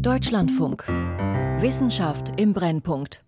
[0.00, 0.84] Deutschlandfunk.
[1.60, 3.20] Wissenschaft im Brennpunkt.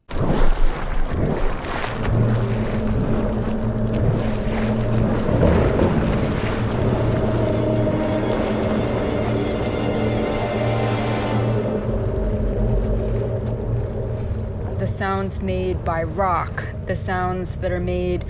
[14.79, 18.25] The sounds made by rock, the sounds that are made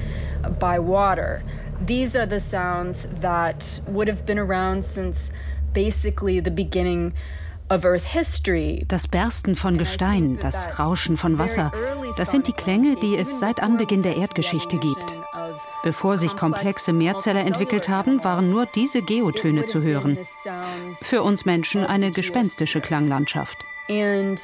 [0.60, 1.42] by water.
[1.80, 5.30] These are the sounds that would have been around since
[5.72, 7.12] basically the beginning
[7.68, 11.70] Das Bersten von Gestein, das Rauschen von Wasser,
[12.16, 15.18] das sind die Klänge, die es seit Anbeginn der Erdgeschichte gibt.
[15.82, 20.18] Bevor sich komplexe Mehrzeller entwickelt haben, waren nur diese Geotöne zu hören.
[21.02, 23.58] Für uns Menschen eine gespenstische Klanglandschaft.
[23.90, 24.40] And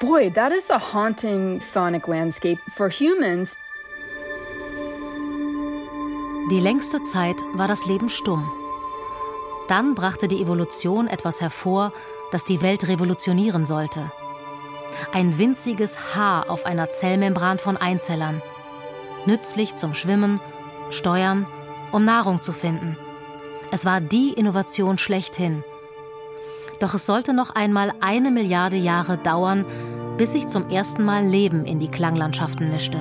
[0.00, 3.56] boy, that is a haunting sonic landscape for humans.
[6.50, 8.48] Die längste Zeit war das Leben stumm.
[9.68, 11.92] Dann brachte die Evolution etwas hervor,
[12.30, 14.10] das die Welt revolutionieren sollte.
[15.12, 18.42] Ein winziges Haar auf einer Zellmembran von Einzellern.
[19.26, 20.40] Nützlich zum Schwimmen,
[20.90, 21.46] Steuern,
[21.92, 22.96] um Nahrung zu finden.
[23.70, 25.62] Es war die Innovation schlechthin.
[26.80, 29.64] Doch es sollte noch einmal eine Milliarde Jahre dauern,
[30.16, 32.98] bis sich zum ersten Mal Leben in die Klanglandschaften mischte.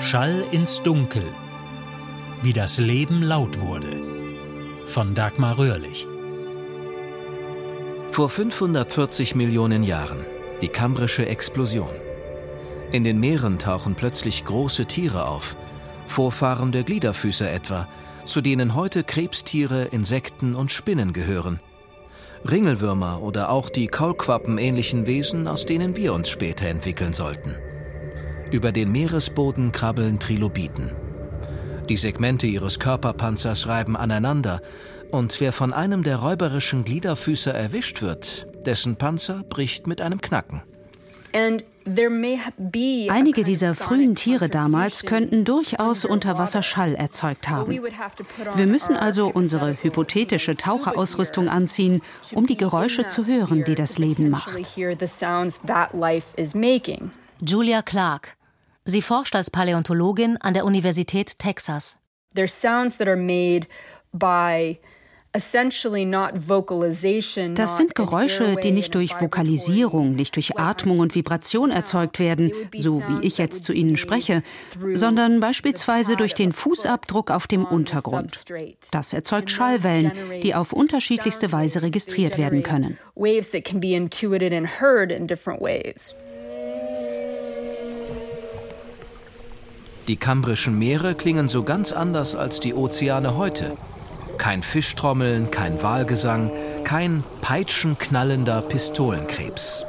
[0.00, 1.24] Schall ins Dunkel.
[2.42, 3.96] Wie das Leben laut wurde.
[4.88, 6.06] Von Dagmar Röhrlich.
[8.16, 10.24] Vor 540 Millionen Jahren.
[10.62, 11.90] Die kambrische Explosion.
[12.90, 15.54] In den Meeren tauchen plötzlich große Tiere auf.
[16.06, 17.86] Vorfahren der Gliederfüßer etwa,
[18.24, 21.60] zu denen heute Krebstiere, Insekten und Spinnen gehören.
[22.50, 27.54] Ringelwürmer oder auch die Kaulquappen-ähnlichen Wesen, aus denen wir uns später entwickeln sollten.
[28.50, 30.90] Über den Meeresboden krabbeln Trilobiten.
[31.90, 34.62] Die Segmente ihres Körperpanzers reiben aneinander,
[35.10, 40.62] und wer von einem der räuberischen Gliederfüßer erwischt wird, dessen Panzer bricht mit einem Knacken.
[43.08, 47.70] Einige dieser frühen Tiere damals könnten durchaus unter Wasser Schall erzeugt haben.
[47.72, 54.30] Wir müssen also unsere hypothetische Taucherausrüstung anziehen, um die Geräusche zu hören, die das Leben
[54.30, 54.58] macht.
[57.40, 58.36] Julia Clark.
[58.84, 61.98] Sie forscht als Paläontologin an der Universität Texas.
[62.34, 63.66] There's sounds that are made
[64.12, 64.78] by
[67.54, 73.02] das sind Geräusche, die nicht durch Vokalisierung, nicht durch Atmung und Vibration erzeugt werden, so
[73.06, 74.42] wie ich jetzt zu Ihnen spreche,
[74.94, 78.44] sondern beispielsweise durch den Fußabdruck auf dem Untergrund.
[78.90, 82.98] Das erzeugt Schallwellen, die auf unterschiedlichste Weise registriert werden können.
[90.08, 93.76] Die kambrischen Meere klingen so ganz anders als die Ozeane heute.
[94.38, 96.50] Kein Fischtrommeln, kein Walgesang,
[96.84, 99.84] kein peitschenknallender Pistolenkrebs.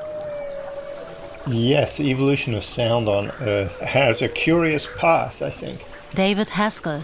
[1.47, 5.80] Yes, evolution of sound on Earth has a curious path, I think.
[6.13, 7.03] David Haskell,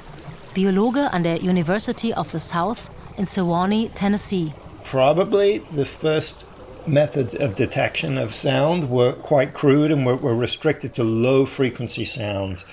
[0.54, 4.54] Biologe an der University of the South in Sewanee, Tennessee.
[4.84, 6.46] Probably the first
[6.86, 12.06] methods of detection of sound were quite crude and were, were restricted to low frequency
[12.06, 12.66] sounds.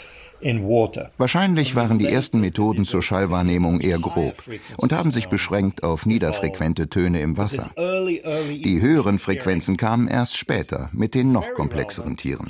[0.43, 4.43] Wahrscheinlich waren die ersten Methoden zur Schallwahrnehmung eher grob
[4.77, 7.71] und haben sich beschränkt auf niederfrequente Töne im Wasser.
[7.77, 12.49] Die höheren Frequenzen kamen erst später mit den noch komplexeren Tieren.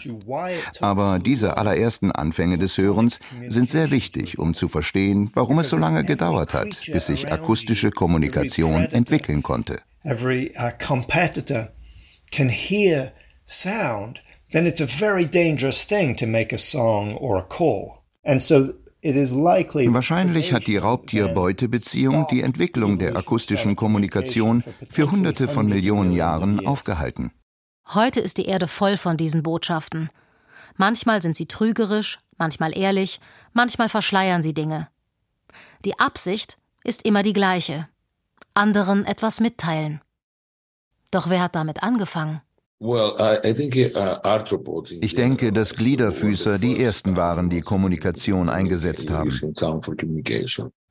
[0.80, 3.18] Aber diese allerersten Anfänge des Hörens
[3.48, 7.90] sind sehr wichtig, um zu verstehen, warum es so lange gedauert hat, bis sich akustische
[7.90, 9.80] Kommunikation entwickeln konnte.
[10.02, 11.68] Every uh, competitor
[12.30, 13.12] can hear
[13.46, 14.22] sound
[14.52, 18.04] then it's a very dangerous thing to make a song or a call.
[18.24, 18.72] And so
[19.02, 27.32] Wahrscheinlich hat die Raubtier-Beute-Beziehung die Entwicklung der akustischen Kommunikation für Hunderte von Millionen Jahren aufgehalten.
[27.94, 30.10] Heute ist die Erde voll von diesen Botschaften.
[30.76, 33.20] Manchmal sind sie trügerisch, manchmal ehrlich,
[33.54, 34.88] manchmal verschleiern sie Dinge.
[35.86, 37.88] Die Absicht ist immer die gleiche.
[38.52, 40.02] Anderen etwas mitteilen.
[41.10, 42.42] Doch wer hat damit angefangen?
[42.82, 43.36] Uh,
[45.02, 49.30] ich denke, dass Gliederfüßer die ersten waren, die Kommunikation eingesetzt haben.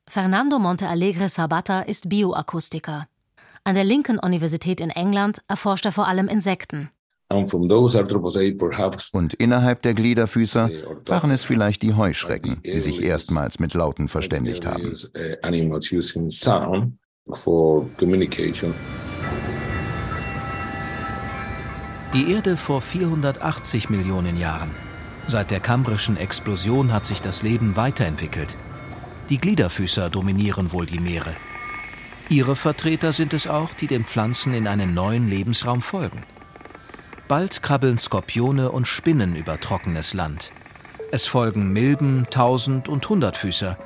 [0.08, 3.08] Fernando Monte Alegre Sabata ist Bioakustiker.
[3.64, 6.90] An der Lincoln Universität in England erforscht er vor allem Insekten.
[7.28, 7.52] Und
[9.34, 10.70] innerhalb der Gliederfüßer
[11.06, 14.92] waren es vielleicht die Heuschrecken, die sich erstmals mit Lauten verständigt haben.
[22.12, 24.72] Die Erde vor 480 Millionen Jahren.
[25.28, 28.58] Seit der kambrischen Explosion hat sich das Leben weiterentwickelt.
[29.28, 31.36] Die Gliederfüßer dominieren wohl die Meere.
[32.28, 36.24] Ihre Vertreter sind es auch, die den Pflanzen in einen neuen Lebensraum folgen.
[37.28, 40.50] Bald krabbeln Skorpione und Spinnen über trockenes Land.
[41.12, 43.78] Es folgen Milben, Tausend- und Hundertfüßer.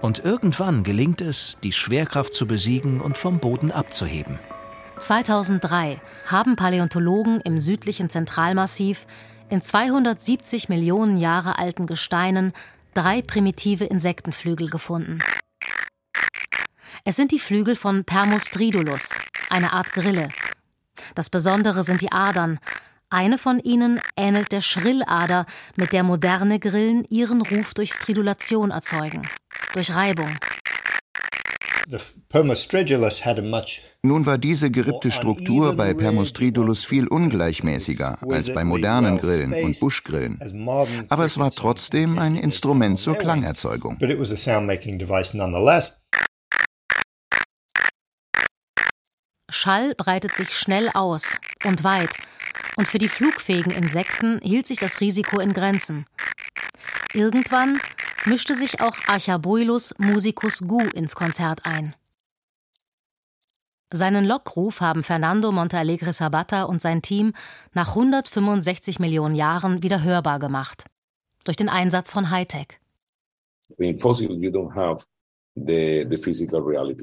[0.00, 4.40] Und irgendwann gelingt es, die Schwerkraft zu besiegen und vom Boden abzuheben.
[5.00, 9.06] 2003 haben Paläontologen im südlichen Zentralmassiv
[9.48, 12.52] in 270 Millionen Jahre alten Gesteinen
[12.94, 15.20] drei primitive Insektenflügel gefunden.
[17.04, 19.10] Es sind die Flügel von Permostridulus,
[19.48, 20.28] eine Art Grille.
[21.14, 22.58] Das Besondere sind die Adern.
[23.08, 29.22] Eine von ihnen ähnelt der Schrillader, mit der moderne Grillen ihren Ruf durch Stridulation erzeugen,
[29.72, 30.36] durch Reibung.
[34.02, 40.38] Nun war diese gerippte Struktur bei Permostridulus viel ungleichmäßiger als bei modernen Grillen und Buschgrillen.
[41.08, 43.98] Aber es war trotzdem ein Instrument zur Klangerzeugung.
[49.50, 52.16] Schall breitet sich schnell aus und weit,
[52.76, 56.06] und für die flugfähigen Insekten hielt sich das Risiko in Grenzen.
[57.12, 57.80] Irgendwann
[58.26, 61.94] mischte sich auch Archaboilus musicus gu ins Konzert ein.
[63.92, 67.32] Seinen Lockruf haben Fernando Montealegre Sabata und sein Team
[67.74, 70.84] nach 165 Millionen Jahren wieder hörbar gemacht.
[71.44, 72.78] Durch den Einsatz von Hightech.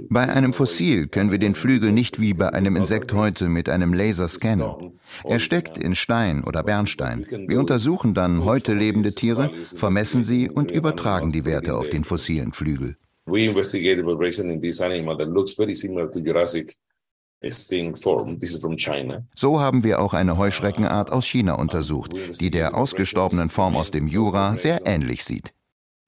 [0.10, 3.94] Bei einem Fossil können wir den Flügel nicht wie bei einem Insekt heute mit einem
[3.94, 5.00] Laser scannen.
[5.26, 7.26] Er steckt in Stein oder Bernstein.
[7.48, 12.54] Wir untersuchen dann heute lebende Tiere, vermessen sie und übertragen die Werte auf den fossilen
[12.54, 12.96] Flügel.
[19.36, 24.08] So haben wir auch eine Heuschreckenart aus China untersucht, die der ausgestorbenen Form aus dem
[24.08, 25.54] Jura sehr ähnlich sieht.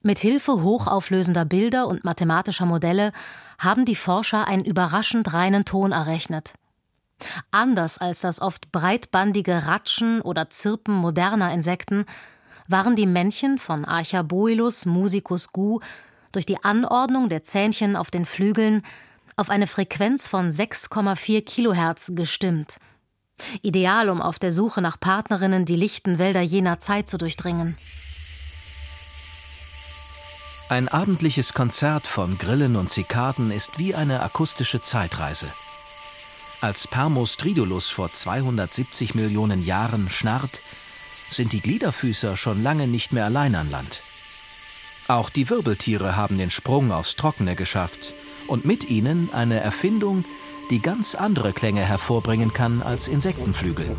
[0.02, 3.12] Mit Hilfe hochauflösender Bilder und mathematischer Modelle
[3.58, 6.54] haben die Forscher einen überraschend reinen Ton errechnet.
[7.52, 12.06] Anders als das oft breitbandige Ratschen oder Zirpen moderner Insekten
[12.70, 15.82] waren die Männchen von Archaboilus musicus gu
[16.32, 18.84] durch die Anordnung der Zähnchen auf den Flügeln
[19.36, 22.78] auf eine Frequenz von 6,4 Kilohertz gestimmt.
[23.64, 27.76] Ideal, um auf der Suche nach Partnerinnen die lichten Wälder jener Zeit zu durchdringen.
[30.70, 35.48] Ein abendliches Konzert von Grillen und Zikaden ist wie eine akustische Zeitreise.
[36.62, 40.62] Als Permostridulus vor 270 Millionen Jahren schnarrt,
[41.32, 44.04] sind die Gliederfüßer schon lange nicht mehr allein an Land.
[45.08, 48.14] Auch die Wirbeltiere haben den Sprung aufs Trockene geschafft
[48.46, 50.24] und mit ihnen eine Erfindung,
[50.70, 53.98] die ganz andere Klänge hervorbringen kann als Insektenflügel.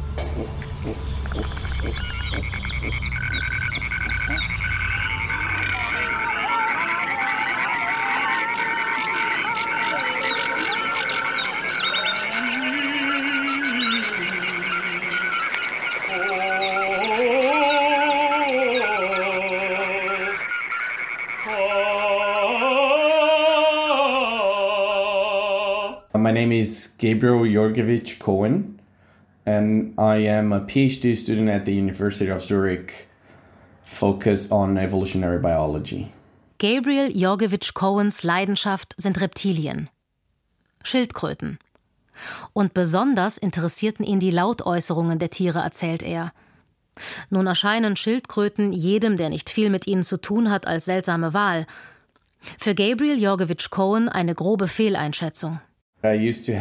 [26.60, 28.80] Is Gabriel Jorgevich Cohen,
[29.46, 33.08] and I am a PhD student at the University of Zurich,
[33.82, 36.12] focused on evolutionary biology.
[36.58, 39.88] Gabriel Jorgevich Cohens Leidenschaft sind Reptilien.
[40.82, 41.58] Schildkröten.
[42.52, 46.32] Und besonders interessierten ihn die Lautäußerungen der Tiere, erzählt er.
[47.30, 51.66] Nun erscheinen Schildkröten jedem, der nicht viel mit ihnen zu tun hat, als seltsame Wahl.
[52.58, 55.60] Für Gabriel Jorgevich Cohen eine grobe Fehleinschätzung.
[56.02, 56.56] Ich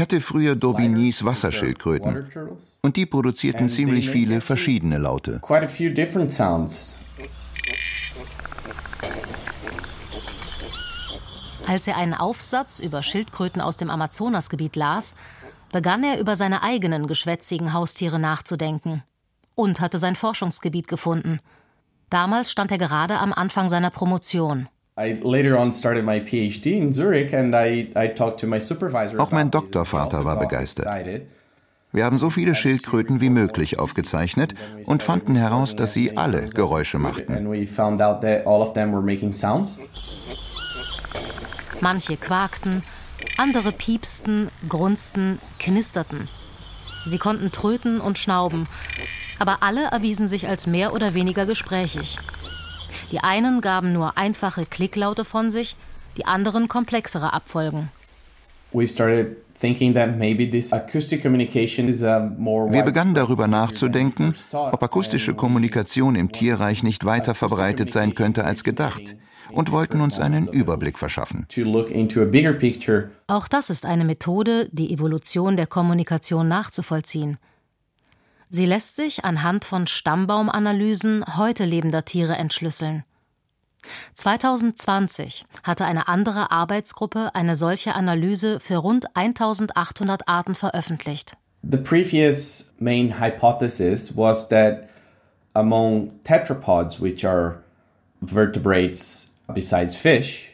[0.00, 2.26] hatte früher Daubignys Wasserschildkröten
[2.80, 5.42] und die produzierten ziemlich viele verschiedene Laute.
[11.66, 15.14] Als er einen Aufsatz über Schildkröten aus dem Amazonasgebiet las,
[15.74, 19.02] begann er über seine eigenen geschwätzigen Haustiere nachzudenken
[19.56, 21.40] und hatte sein Forschungsgebiet gefunden.
[22.10, 24.68] Damals stand er gerade am Anfang seiner Promotion.
[24.94, 25.02] Auch
[29.32, 30.86] mein Doktorvater war begeistert.
[31.90, 34.54] Wir haben so viele Schildkröten wie möglich aufgezeichnet
[34.84, 37.48] und fanden heraus, dass sie alle Geräusche machten.
[41.80, 42.80] Manche quakten,
[43.38, 46.28] andere piepsten, grunzten, knisterten.
[47.06, 48.66] Sie konnten tröten und schnauben,
[49.38, 52.18] aber alle erwiesen sich als mehr oder weniger gesprächig.
[53.10, 55.76] Die einen gaben nur einfache Klicklaute von sich,
[56.16, 57.90] die anderen komplexere Abfolgen.
[58.72, 59.36] Wir
[62.70, 68.64] Wir begannen darüber nachzudenken, ob akustische Kommunikation im Tierreich nicht weiter verbreitet sein könnte als
[68.64, 69.16] gedacht
[69.52, 71.46] und wollten uns einen Überblick verschaffen.
[73.26, 77.38] Auch das ist eine Methode, die Evolution der Kommunikation nachzuvollziehen.
[78.50, 83.04] Sie lässt sich anhand von Stammbaumanalysen heute lebender Tiere entschlüsseln.
[84.14, 91.36] 2020 hatte eine andere Arbeitsgruppe eine solche Analyse für rund 1800 Arten veröffentlicht.
[91.62, 94.88] The previous main hypothesis was that
[95.54, 97.62] among tetrapods, which are
[98.20, 99.34] vertebrates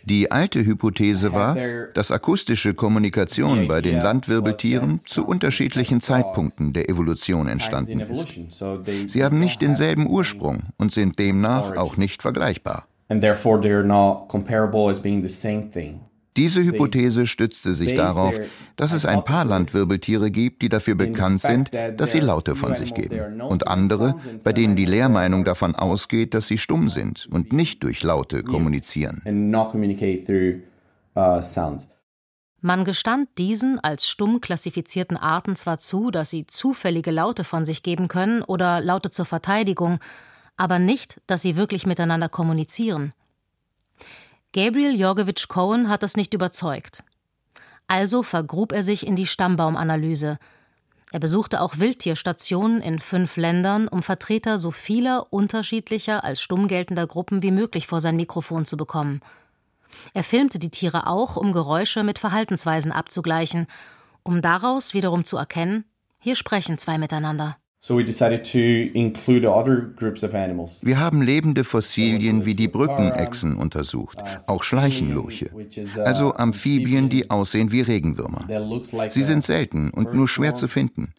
[0.05, 1.57] die alte Hypothese war,
[1.95, 8.29] dass akustische Kommunikation bei den Landwirbeltieren zu unterschiedlichen Zeitpunkten der Evolution entstanden ist.
[9.07, 12.87] Sie haben nicht denselben Ursprung und sind demnach auch nicht vergleichbar.
[16.37, 18.39] Diese Hypothese stützte sich darauf,
[18.77, 22.95] dass es ein paar Landwirbeltiere gibt, die dafür bekannt sind, dass sie Laute von sich
[22.95, 24.15] geben, und andere,
[24.45, 29.23] bei denen die Lehrmeinung davon ausgeht, dass sie stumm sind und nicht durch Laute kommunizieren.
[31.17, 31.43] Uh,
[32.61, 37.83] Man gestand diesen als stumm klassifizierten Arten zwar zu, dass sie zufällige Laute von sich
[37.83, 39.99] geben können oder Laute zur Verteidigung,
[40.57, 43.13] aber nicht, dass sie wirklich miteinander kommunizieren.
[44.53, 47.05] Gabriel Jorgevich Cohen hat das nicht überzeugt.
[47.87, 50.39] Also vergrub er sich in die Stammbaumanalyse.
[51.13, 57.07] Er besuchte auch Wildtierstationen in fünf Ländern, um Vertreter so vieler unterschiedlicher als stumm geltender
[57.07, 59.21] Gruppen wie möglich vor sein Mikrofon zu bekommen.
[60.15, 63.67] Er filmte die Tiere auch, um Geräusche mit Verhaltensweisen abzugleichen,
[64.23, 65.85] um daraus wiederum zu erkennen,
[66.19, 67.57] hier sprechen zwei miteinander.
[67.83, 67.97] Wir
[71.01, 77.73] haben lebende Fossilien wie die Brückenechsen untersucht, uh, auch Schleichenlurche, uh, also Amphibien, die aussehen
[77.73, 78.45] wie Regenwürmer.
[79.09, 81.15] Sie sind selten und nur schwer zu finden.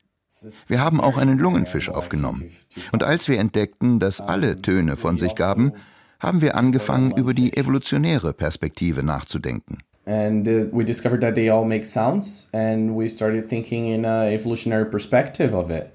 [0.68, 2.50] Wir haben auch einen Lungenfisch aufgenommen.
[2.92, 5.72] Und als wir entdeckten, dass alle Töne von sich gaben,
[6.20, 9.80] haben wir angefangen, über die evolutionäre Perspektive nachzudenken.
[10.06, 14.32] And uh, we discovered that they all make sounds, and we started thinking in a
[14.32, 15.92] evolutionary perspective of it.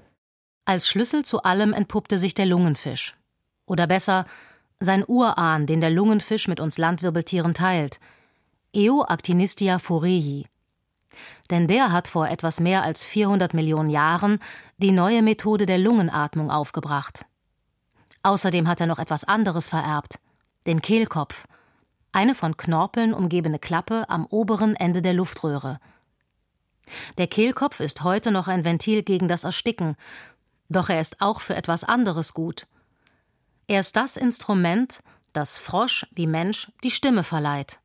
[0.67, 3.15] Als Schlüssel zu allem entpuppte sich der Lungenfisch.
[3.65, 4.25] Oder besser,
[4.81, 8.01] sein Urahn, den der Lungenfisch mit uns Landwirbeltieren teilt.
[8.73, 10.43] Eoactinistia forei.
[11.49, 14.39] Denn der hat vor etwas mehr als 400 Millionen Jahren
[14.75, 17.25] die neue Methode der Lungenatmung aufgebracht.
[18.23, 20.19] Außerdem hat er noch etwas anderes vererbt:
[20.65, 21.47] den Kehlkopf,
[22.11, 25.79] eine von Knorpeln umgebene Klappe am oberen Ende der Luftröhre.
[27.17, 29.95] Der Kehlkopf ist heute noch ein Ventil gegen das Ersticken
[30.69, 32.67] doch er ist auch für etwas anderes gut.
[33.67, 34.99] Er ist das Instrument,
[35.33, 37.79] das Frosch wie Mensch die Stimme verleiht.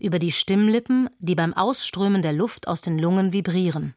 [0.00, 3.94] Über die Stimmlippen, die beim Ausströmen der Luft aus den Lungen vibrieren.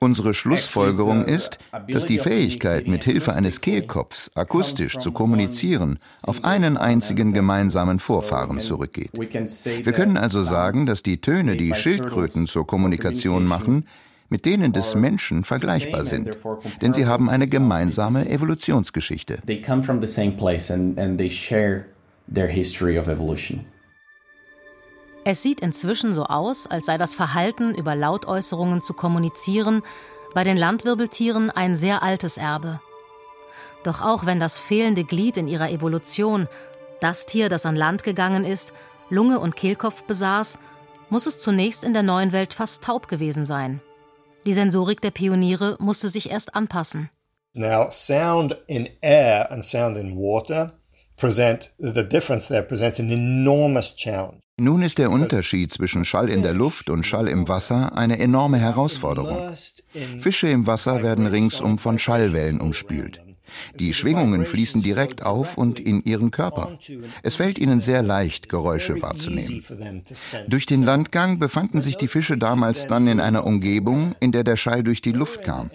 [0.00, 1.58] Unsere Schlussfolgerung ist,
[1.88, 8.60] dass die Fähigkeit, mit Hilfe eines Kehlkopfs akustisch zu kommunizieren, auf einen einzigen gemeinsamen Vorfahren
[8.60, 9.10] zurückgeht.
[9.12, 13.84] Wir können also sagen, dass die Töne, die Schildkröten zur Kommunikation machen,
[14.28, 16.36] mit denen des Menschen vergleichbar sind,
[16.82, 19.38] denn sie haben eine gemeinsame Evolutionsgeschichte.
[25.24, 29.82] Es sieht inzwischen so aus, als sei das Verhalten, über Lautäußerungen zu kommunizieren,
[30.34, 32.80] bei den Landwirbeltieren ein sehr altes Erbe.
[33.82, 36.48] Doch auch wenn das fehlende Glied in ihrer Evolution,
[37.00, 38.72] das Tier, das an Land gegangen ist,
[39.10, 40.58] Lunge und Kehlkopf besaß,
[41.10, 43.80] muss es zunächst in der neuen Welt fast taub gewesen sein.
[44.48, 47.10] Die Sensorik der Pioniere musste sich erst anpassen.
[47.54, 50.72] Now, sound in air and sound in water
[51.18, 54.40] present the difference there presents an enormous challenge.
[54.58, 58.56] Nun ist der Unterschied zwischen Schall in der Luft und Schall im Wasser eine enorme
[58.56, 59.54] Herausforderung.
[60.22, 63.20] Fische im Wasser werden ringsum von Schallwellen umspült.
[63.78, 66.78] Die Schwingungen fließen direkt auf und in ihren Körper.
[67.22, 69.64] Es fällt ihnen sehr leicht, Geräusche wahrzunehmen.
[70.48, 74.56] Durch den Landgang befanden sich die Fische damals dann in einer Umgebung, in der der
[74.56, 75.70] Schall durch die Luft kam.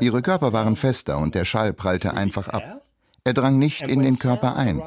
[0.00, 2.62] Ihre Körper waren fester und der Schall prallte einfach ab.
[3.24, 4.80] Er drang nicht in den Körper ein.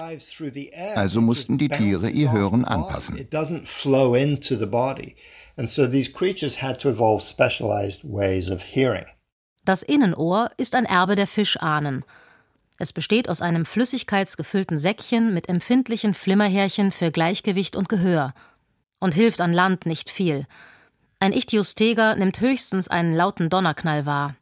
[0.95, 3.27] Also mussten die Tiere ihr Hören anpassen.
[9.63, 12.03] Das Innenohr ist ein Erbe der Fischahnen.
[12.79, 18.33] Es besteht aus einem flüssigkeitsgefüllten Säckchen mit empfindlichen Flimmerhärchen für Gleichgewicht und Gehör
[18.99, 20.47] und hilft an Land nicht viel.
[21.19, 24.35] Ein Ichthyosteger nimmt höchstens einen lauten Donnerknall wahr.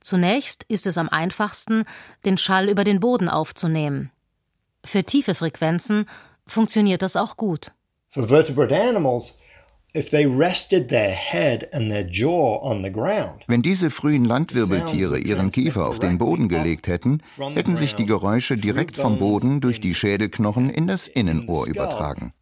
[0.00, 1.84] Zunächst ist es am einfachsten,
[2.26, 4.10] den Schall über den Boden aufzunehmen.
[4.84, 6.06] Für tiefe Frequenzen
[6.46, 7.72] funktioniert das auch gut.
[8.10, 9.40] For vertebrate animals,
[13.46, 17.22] Wenn diese frühen Landwirbeltiere ihren Kiefer auf den Boden gelegt hätten,
[17.54, 22.32] hätten sich die Geräusche direkt vom Boden durch die Schädelknochen in das Innenohr übertragen.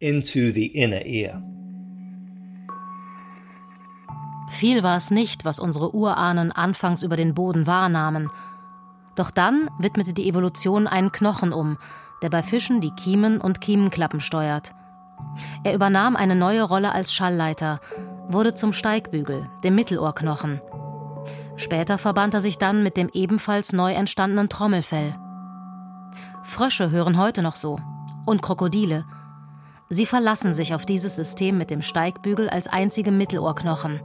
[4.49, 8.31] Viel war es nicht, was unsere Urahnen anfangs über den Boden wahrnahmen.
[9.15, 11.77] Doch dann widmete die Evolution einen Knochen um,
[12.23, 14.71] der bei Fischen die Kiemen und Kiemenklappen steuert.
[15.63, 17.79] Er übernahm eine neue Rolle als Schallleiter,
[18.27, 20.61] wurde zum Steigbügel, dem Mittelohrknochen.
[21.55, 25.15] Später verband er sich dann mit dem ebenfalls neu entstandenen Trommelfell.
[26.43, 27.77] Frösche hören heute noch so.
[28.25, 29.05] Und Krokodile.
[29.89, 34.01] Sie verlassen sich auf dieses System mit dem Steigbügel als einzige Mittelohrknochen.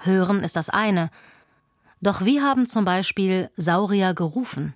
[0.00, 1.10] Hören ist das eine.
[2.00, 4.74] Doch wie haben zum Beispiel Saurier gerufen?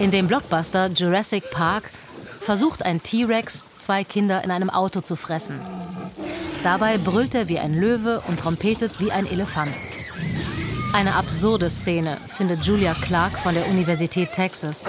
[0.00, 1.90] In dem Blockbuster Jurassic Park
[2.40, 5.58] versucht ein T-Rex, zwei Kinder in einem Auto zu fressen.
[6.62, 9.74] Dabei brüllt er wie ein Löwe und trompetet wie ein Elefant.
[10.92, 14.86] Eine absurde Szene, findet Julia Clark von der Universität Texas.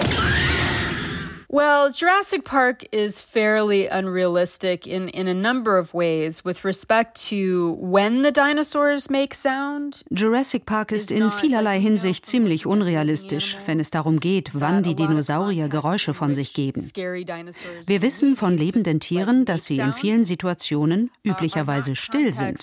[1.52, 7.76] Well, Jurassic Park is fairly unrealistic in, in a number of ways with respect to
[7.80, 10.04] when the dinosaurs make sound.
[10.12, 15.68] Jurassic Park ist in vielerlei Hinsicht ziemlich unrealistisch, wenn es darum geht, wann die Dinosaurier
[15.68, 16.80] Geräusche von sich geben.
[16.84, 22.60] Wir wissen von lebenden Tieren, dass sie in vielen Situationen üblicherweise still sind.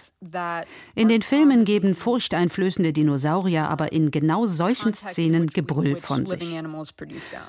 [0.96, 6.39] In den Filmen geben furchteinflößende Dinosaurier aber in genau solchen Szenen Gebrüll von sich.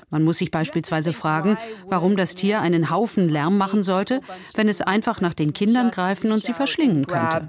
[0.09, 4.21] Man muss sich beispielsweise fragen, fragen, warum das Tier einen Haufen Lärm machen sollte,
[4.55, 7.45] wenn es einfach nach den Kindern greifen und sie verschlingen könnte.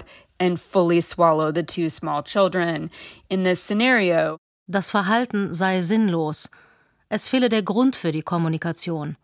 [4.67, 6.49] Das Verhalten sei sinnlos.
[7.09, 9.17] Es fehle der Grund für die Kommunikation.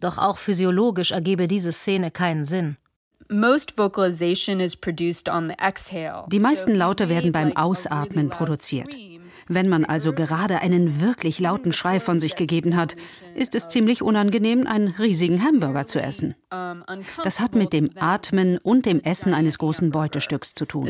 [0.00, 2.76] Doch auch physiologisch ergebe diese Szene keinen Sinn.
[6.30, 8.96] Die meisten Laute werden beim Ausatmen produziert.
[9.48, 12.96] Wenn man also gerade einen wirklich lauten Schrei von sich gegeben hat,
[13.34, 16.34] ist es ziemlich unangenehm, einen riesigen Hamburger zu essen.
[17.24, 20.86] Das hat mit dem Atmen und dem Essen eines großen Beutestücks zu tun.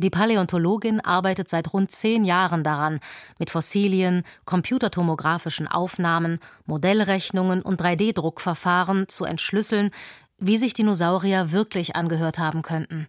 [0.00, 3.00] Die Paläontologin arbeitet seit rund zehn Jahren daran,
[3.38, 9.90] mit Fossilien, computertomografischen Aufnahmen, Modellrechnungen und 3D-Druckverfahren zu entschlüsseln,
[10.38, 13.08] wie sich Dinosaurier wirklich angehört haben könnten.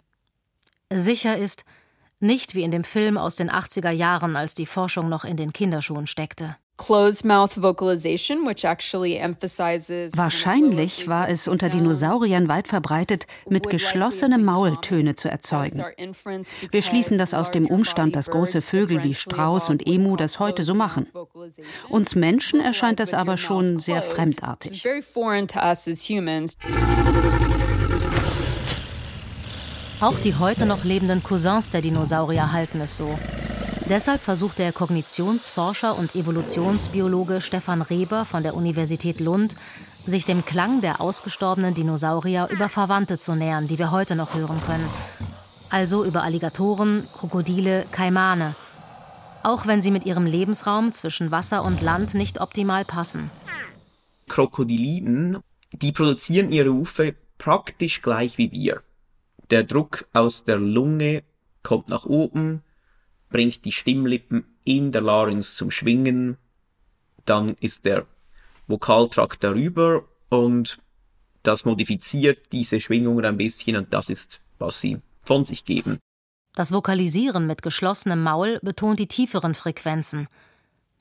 [0.93, 1.65] Sicher ist,
[2.19, 5.53] nicht wie in dem Film aus den 80er Jahren, als die Forschung noch in den
[5.53, 6.57] Kinderschuhen steckte.
[10.15, 15.83] Wahrscheinlich war es unter Dinosauriern weit verbreitet, mit geschlossenem Maul Töne zu erzeugen.
[16.71, 20.63] Wir schließen das aus dem Umstand, dass große Vögel wie Strauß und Emu das heute
[20.63, 21.05] so machen.
[21.89, 24.83] Uns Menschen erscheint das aber schon sehr fremdartig.
[30.01, 33.19] Auch die heute noch lebenden Cousins der Dinosaurier halten es so.
[33.87, 39.55] Deshalb versucht der Kognitionsforscher und Evolutionsbiologe Stefan Reber von der Universität Lund,
[40.03, 44.59] sich dem Klang der ausgestorbenen Dinosaurier über Verwandte zu nähern, die wir heute noch hören
[44.65, 44.89] können.
[45.69, 48.55] Also über Alligatoren, Krokodile, Kaimane.
[49.43, 53.29] Auch wenn sie mit ihrem Lebensraum zwischen Wasser und Land nicht optimal passen.
[54.29, 55.37] Krokodiliden,
[55.73, 58.81] die produzieren ihre Rufe praktisch gleich wie wir.
[59.51, 61.23] Der Druck aus der Lunge
[61.61, 62.63] kommt nach oben,
[63.29, 66.37] bringt die Stimmlippen in der Larynx zum Schwingen,
[67.25, 68.05] dann ist der
[68.67, 70.79] Vokaltrakt darüber und
[71.43, 75.99] das modifiziert diese Schwingungen ein bisschen und das ist, was sie von sich geben.
[76.55, 80.29] Das Vokalisieren mit geschlossenem Maul betont die tieferen Frequenzen.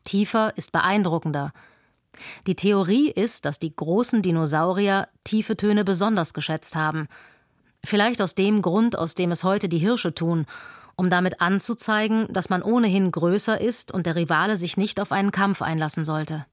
[0.03, 1.53] Tiefer ist beeindruckender.
[2.49, 7.07] Die Theorie ist, dass die großen Dinosaurier tiefe Töne besonders geschätzt haben–
[7.85, 10.47] Vielleicht aus dem Grund, aus dem es heute die Hirsche tun,
[10.97, 15.31] um damit anzuzeigen, dass man ohnehin größer ist und der Rivale sich nicht auf einen
[15.31, 16.45] Kampf einlassen sollte.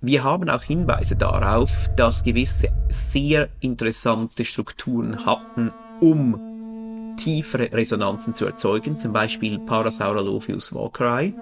[0.00, 8.46] Wir haben auch Hinweise darauf, dass gewisse sehr interessante Strukturen hatten, um tiefere Resonanzen zu
[8.46, 11.34] erzeugen, zum Beispiel Parasaurolophus walkeri.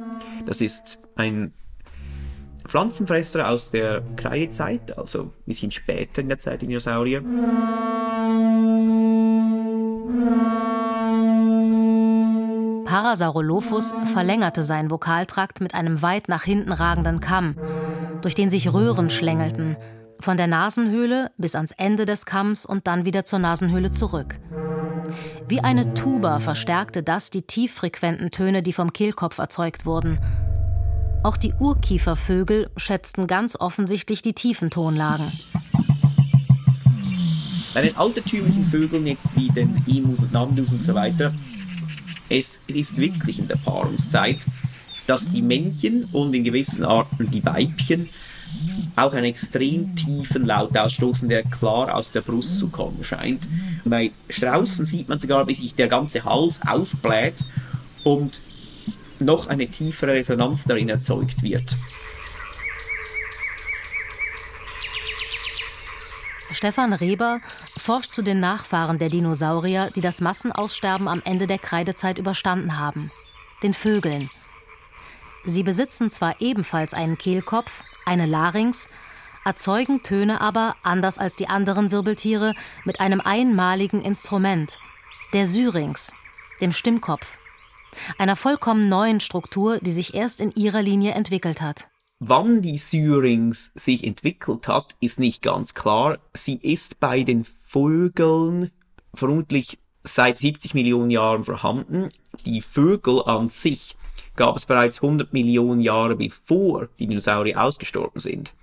[0.46, 1.52] Das ist ein
[2.66, 7.22] Pflanzenfresser aus der Kreidezeit, also ein bisschen später in der Zeit der Dinosaurier.
[12.84, 17.56] Parasaurolophus verlängerte seinen Vokaltrakt mit einem weit nach hinten ragenden Kamm,
[18.22, 19.76] durch den sich Röhren schlängelten,
[20.20, 24.38] von der Nasenhöhle bis ans Ende des Kamms und dann wieder zur Nasenhöhle zurück.
[25.48, 30.18] Wie eine Tuba verstärkte das die tieffrequenten Töne, die vom Kehlkopf erzeugt wurden.
[31.22, 35.30] Auch die Urkiefervögel schätzten ganz offensichtlich die tiefen Tonlagen.
[37.74, 41.34] Bei den altertümlichen Vögeln jetzt wie den Emus und Nandus und so weiter,
[42.28, 44.38] es ist wirklich in der Paarungszeit,
[45.06, 48.08] dass die Männchen und in gewissen Arten die Weibchen
[48.96, 53.46] auch einen extrem tiefen Laut ausstoßen, der klar aus der Brust zu kommen scheint.
[53.84, 57.44] Bei Straußen sieht man sogar, wie sich der ganze Hals aufbläht
[58.04, 58.40] und
[59.20, 61.76] noch eine tiefere Resonanz darin erzeugt wird.
[66.52, 67.40] Stefan Reber
[67.76, 73.10] forscht zu den Nachfahren der Dinosaurier, die das Massenaussterben am Ende der Kreidezeit überstanden haben,
[73.62, 74.30] den Vögeln.
[75.44, 78.88] Sie besitzen zwar ebenfalls einen Kehlkopf, eine Larynx,
[79.44, 84.78] erzeugen Töne aber, anders als die anderen Wirbeltiere, mit einem einmaligen Instrument,
[85.32, 86.14] der Syrinx,
[86.60, 87.38] dem Stimmkopf,
[88.18, 91.88] einer vollkommen neuen Struktur, die sich erst in ihrer Linie entwickelt hat.
[92.18, 96.18] Wann die Syrinx sich entwickelt hat, ist nicht ganz klar.
[96.34, 98.70] Sie ist bei den Vögeln
[99.14, 102.08] vermutlich seit 70 Millionen Jahren vorhanden.
[102.46, 103.96] Die Vögel an sich
[104.36, 108.54] gab es bereits 100 Millionen Jahre bevor die Dinosaurier ausgestorben sind.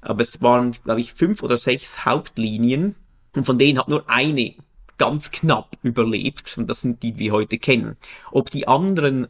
[0.00, 2.96] Aber es waren, glaube ich, fünf oder sechs Hauptlinien
[3.36, 4.54] und von denen hat nur eine
[5.00, 7.96] ganz knapp überlebt und das sind die, die wir heute kennen.
[8.32, 9.28] Ob die anderen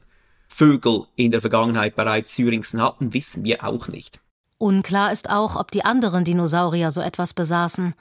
[0.48, 4.18] Vögel in der Vergangenheit bereits Syrinxen hatten, wissen wir auch nicht.
[4.58, 7.94] Unklar ist auch, ob die anderen Dinosaurier so etwas besaßen.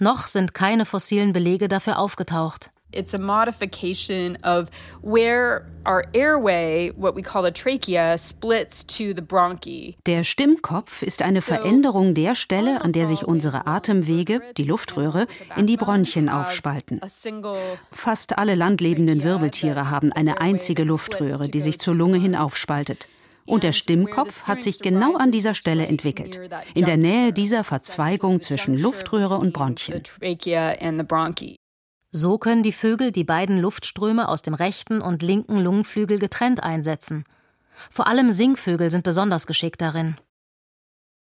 [0.00, 2.71] Noch sind keine fossilen Belege dafür aufgetaucht.
[2.92, 9.22] It's a modification of where our airway, what we call the trachea, splits to the
[9.22, 9.96] bronchi.
[10.06, 15.26] Der Stimmkopf ist eine Veränderung der Stelle, an der sich unsere Atemwege, die Luftröhre,
[15.56, 17.00] in die Bronchien aufspalten.
[17.90, 23.08] Fast alle landlebenden Wirbeltiere haben eine einzige Luftröhre, die sich zur Lunge hin aufspaltet.
[23.44, 26.40] Und der Stimmkopf hat sich genau an dieser Stelle entwickelt,
[26.74, 30.02] in der Nähe dieser Verzweigung zwischen Luftröhre und Bronchien.
[32.12, 37.24] So können die Vögel die beiden Luftströme aus dem rechten und linken Lungenflügel getrennt einsetzen.
[37.90, 40.18] Vor allem Singvögel sind besonders geschickt darin.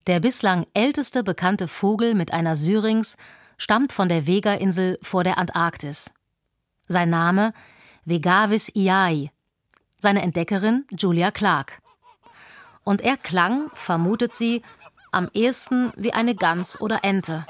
[0.06, 3.18] Der bislang älteste bekannte Vogel mit einer Syrinx
[3.58, 6.10] stammt von der Vega-Insel vor der Antarktis.
[6.86, 7.52] Sein Name
[8.06, 9.30] Vegavis iai,
[9.98, 11.82] seine Entdeckerin Julia Clark.
[12.82, 14.62] Und er klang, vermutet sie,
[15.12, 17.44] am ehesten wie eine Gans oder Ente.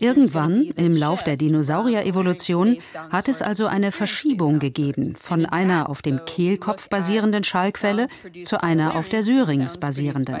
[0.00, 2.78] Irgendwann im Lauf der Dinosaurier-Evolution
[3.10, 8.06] hat es also eine Verschiebung gegeben von einer auf dem Kehlkopf basierenden Schallquelle
[8.44, 10.36] zu einer auf der Syrinx basierenden.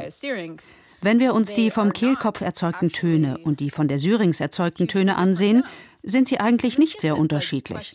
[1.00, 5.16] Wenn wir uns die vom Kehlkopf erzeugten Töne und die von der Syrinx erzeugten Töne
[5.16, 7.94] ansehen, sind sie eigentlich nicht sehr unterschiedlich.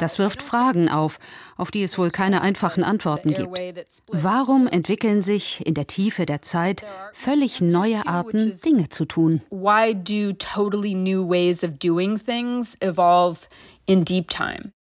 [0.00, 1.20] Das wirft Fragen auf,
[1.56, 3.56] auf die es wohl keine einfachen Antworten gibt.
[4.08, 9.42] Warum entwickeln sich in der Tiefe der Zeit völlig neue Arten, Dinge zu tun?
[9.50, 13.46] Why do totally new ways of doing things evolve
[13.86, 14.72] in deep time?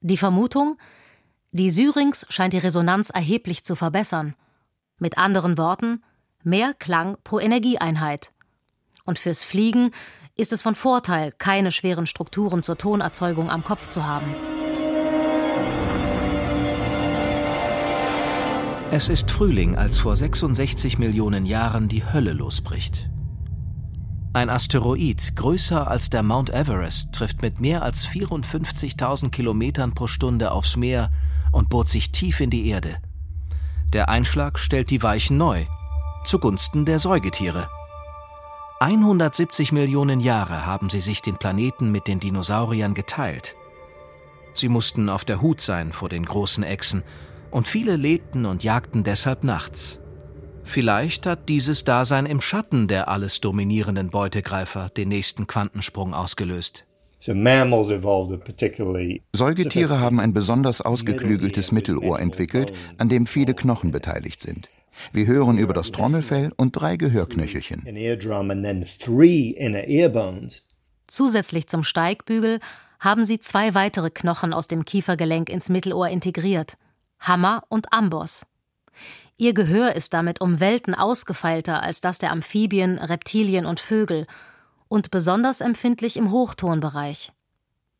[0.00, 0.76] Die Vermutung,
[1.52, 4.34] die Syrinx scheint die Resonanz erheblich zu verbessern.
[4.98, 6.02] Mit anderen Worten,
[6.44, 8.32] mehr Klang pro Energieeinheit.
[9.04, 9.90] Und fürs Fliegen
[10.36, 14.34] ist es von Vorteil, keine schweren Strukturen zur Tonerzeugung am Kopf zu haben.
[18.90, 23.08] Es ist Frühling, als vor 66 Millionen Jahren die Hölle losbricht.
[24.34, 30.50] Ein Asteroid, größer als der Mount Everest, trifft mit mehr als 54.000 Kilometern pro Stunde
[30.50, 31.10] aufs Meer
[31.52, 32.96] und bohrt sich tief in die Erde.
[33.92, 35.66] Der Einschlag stellt die Weichen neu
[36.24, 37.68] zugunsten der Säugetiere.
[38.80, 43.54] 170 Millionen Jahre haben sie sich den Planeten mit den Dinosauriern geteilt.
[44.54, 47.02] Sie mussten auf der Hut sein vor den großen Echsen,
[47.50, 50.00] und viele lebten und jagten deshalb nachts.
[50.64, 56.86] Vielleicht hat dieses Dasein im Schatten der alles dominierenden Beutegreifer den nächsten Quantensprung ausgelöst.
[59.32, 64.68] Säugetiere haben ein besonders ausgeklügeltes Mittelohr entwickelt, an dem viele Knochen beteiligt sind.
[65.12, 67.82] Wir hören über das Trommelfell und drei Gehörknöchelchen.
[71.06, 72.60] Zusätzlich zum Steigbügel
[73.00, 76.76] haben sie zwei weitere Knochen aus dem Kiefergelenk ins Mittelohr integriert:
[77.20, 78.46] Hammer und Amboss.
[79.36, 84.26] Ihr Gehör ist damit um Welten ausgefeilter als das der Amphibien, Reptilien und Vögel
[84.88, 87.32] und besonders empfindlich im Hochtonbereich.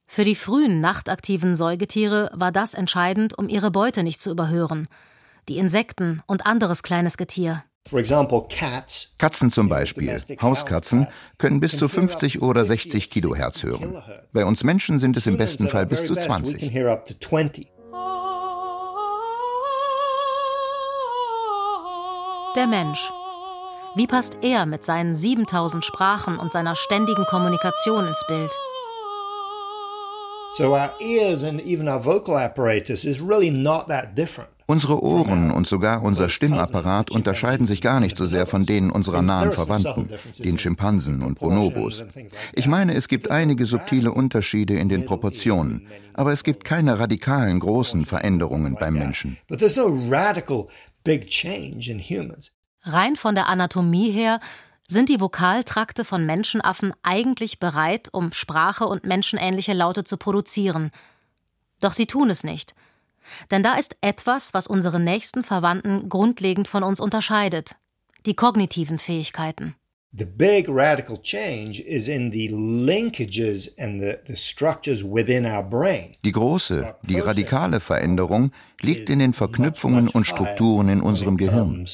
[0.06, 4.88] Für die frühen nachtaktiven Säugetiere war das entscheidend, um ihre Beute nicht zu überhören
[5.48, 7.64] die Insekten und anderes kleines Getier.
[9.18, 14.02] Katzen zum Beispiel, Hauskatzen, können bis zu 50 oder 60 Kilohertz hören.
[14.32, 16.72] Bei uns Menschen sind es im besten Fall bis zu 20.
[22.54, 23.10] Der Mensch.
[23.94, 28.50] Wie passt er mit seinen 7000 Sprachen und seiner ständigen Kommunikation ins Bild?
[30.52, 34.50] So our ears and even our vocal apparatus is really not that different.
[34.66, 39.22] Unsere Ohren und sogar unser Stimmapparat unterscheiden sich gar nicht so sehr von denen unserer
[39.22, 42.04] nahen Verwandten, den Schimpansen und Bonobos.
[42.52, 47.58] Ich meine, es gibt einige subtile Unterschiede in den Proportionen, aber es gibt keine radikalen
[47.58, 49.36] großen Veränderungen beim Menschen.
[52.84, 54.40] Rein von der Anatomie her
[54.92, 60.90] sind die Vokaltrakte von Menschenaffen eigentlich bereit, um Sprache und menschenähnliche Laute zu produzieren.
[61.80, 62.74] Doch sie tun es nicht.
[63.50, 67.76] Denn da ist etwas, was unsere nächsten Verwandten grundlegend von uns unterscheidet.
[68.26, 69.74] Die kognitiven Fähigkeiten.
[70.14, 76.16] The big radical change is in the linkages and the, the structures within our brain.
[76.22, 78.52] Die große, die radikale Veränderung
[78.82, 81.86] liegt in den Verknüpfungen und Strukturen in unserem Gehirn.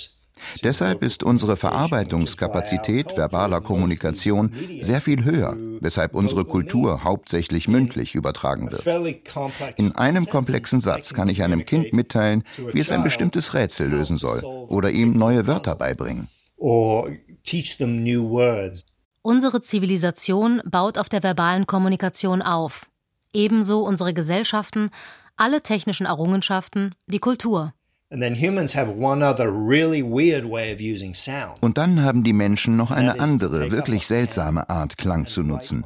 [0.62, 8.70] Deshalb ist unsere Verarbeitungskapazität verbaler Kommunikation sehr viel höher, weshalb unsere Kultur hauptsächlich mündlich übertragen
[8.70, 8.86] wird.
[9.76, 14.16] In einem komplexen Satz kann ich einem Kind mitteilen, wie es ein bestimmtes Rätsel lösen
[14.16, 16.28] soll oder ihm neue Wörter beibringen.
[19.22, 22.86] Unsere Zivilisation baut auf der verbalen Kommunikation auf.
[23.32, 24.90] Ebenso unsere Gesellschaften,
[25.36, 27.72] alle technischen Errungenschaften, die Kultur.
[28.10, 28.22] Und
[31.76, 35.84] dann haben die Menschen noch eine andere, wirklich seltsame Art, Klang zu nutzen,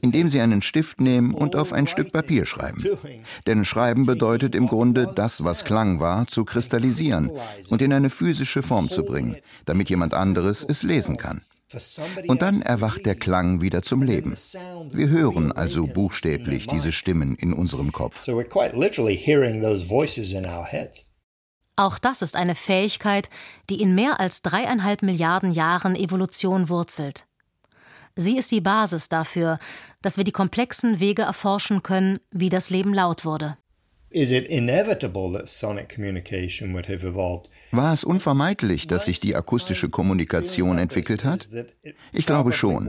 [0.00, 2.84] indem sie einen Stift nehmen und auf ein Stück Papier schreiben.
[3.48, 7.32] Denn Schreiben bedeutet im Grunde, das, was Klang war, zu kristallisieren
[7.70, 9.34] und in eine physische Form zu bringen,
[9.64, 11.42] damit jemand anderes es lesen kann.
[12.28, 14.36] Und dann erwacht der Klang wieder zum Leben.
[14.92, 18.22] Wir hören also buchstäblich diese Stimmen in unserem Kopf.
[18.22, 21.04] So we're quite literally hearing those voices in our heads.
[21.76, 23.30] Auch das ist eine Fähigkeit,
[23.68, 27.26] die in mehr als dreieinhalb Milliarden Jahren Evolution wurzelt.
[28.16, 29.58] Sie ist die Basis dafür,
[30.00, 33.56] dass wir die komplexen Wege erforschen können, wie das Leben laut wurde.
[37.72, 41.48] War es unvermeidlich, dass sich die akustische Kommunikation entwickelt hat?
[42.12, 42.88] Ich glaube schon.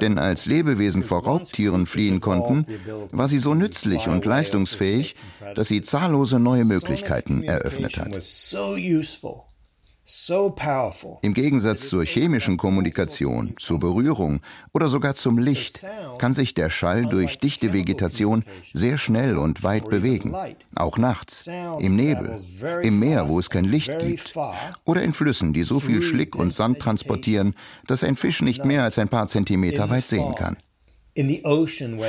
[0.00, 2.66] Denn als Lebewesen vor Raubtieren fliehen konnten,
[3.12, 5.14] war sie so nützlich und leistungsfähig,
[5.54, 8.20] dass sie zahllose neue Möglichkeiten eröffnet hat.
[11.22, 14.40] Im Gegensatz zur chemischen Kommunikation, zur Berührung
[14.72, 15.84] oder sogar zum Licht
[16.18, 20.32] kann sich der Schall durch dichte Vegetation sehr schnell und weit bewegen,
[20.76, 21.48] auch nachts,
[21.80, 22.38] im Nebel,
[22.82, 24.34] im Meer, wo es kein Licht gibt,
[24.84, 27.56] oder in Flüssen, die so viel Schlick und Sand transportieren,
[27.88, 30.56] dass ein Fisch nicht mehr als ein paar Zentimeter weit sehen kann.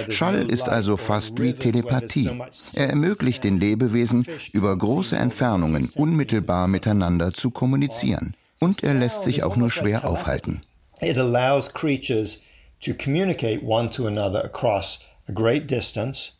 [0.09, 2.29] Schall ist also fast wie Telepathie.
[2.75, 8.35] Er ermöglicht den Lebewesen, über große Entfernungen unmittelbar miteinander zu kommunizieren.
[8.59, 10.61] Und er lässt sich auch nur schwer aufhalten.
[10.99, 12.41] It allows creatures
[12.81, 16.33] to communicate one to another across a great distance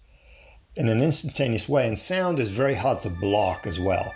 [0.75, 1.87] in an instantaneous way.
[1.87, 4.11] And sound is very hard to block as well.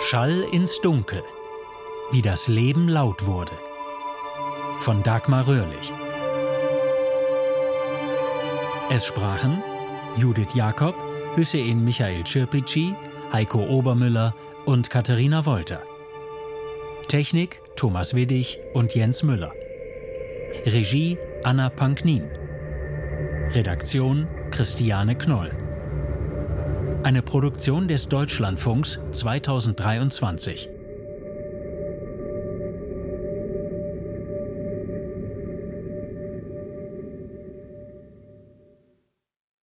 [0.00, 1.22] Schall ins Dunkel
[2.12, 3.52] wie das Leben laut wurde.
[4.78, 5.92] Von Dagmar Röhrlich.
[8.90, 9.62] Es sprachen
[10.16, 10.94] Judith Jakob,
[11.36, 12.94] Hüseyin Michael Schirpici,
[13.32, 15.82] Heiko Obermüller und Katharina Wolter.
[17.06, 19.52] Technik Thomas Widdig und Jens Müller.
[20.66, 22.28] Regie Anna Panknin.
[23.50, 25.52] Redaktion Christiane Knoll.
[27.04, 30.79] Eine Produktion des Deutschlandfunks 2023.